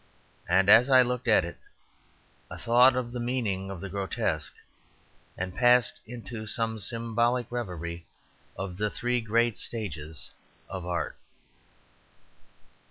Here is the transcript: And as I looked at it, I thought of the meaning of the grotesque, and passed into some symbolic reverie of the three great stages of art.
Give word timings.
And 0.49 0.67
as 0.67 0.89
I 0.89 1.03
looked 1.03 1.27
at 1.27 1.45
it, 1.45 1.57
I 2.49 2.57
thought 2.57 2.95
of 2.95 3.11
the 3.11 3.19
meaning 3.19 3.69
of 3.69 3.79
the 3.79 3.87
grotesque, 3.87 4.55
and 5.37 5.53
passed 5.53 6.01
into 6.07 6.47
some 6.47 6.79
symbolic 6.79 7.45
reverie 7.51 8.07
of 8.57 8.77
the 8.77 8.89
three 8.89 9.21
great 9.21 9.59
stages 9.59 10.31
of 10.67 10.87
art. 10.87 11.19